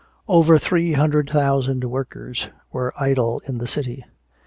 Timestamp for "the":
3.59-3.67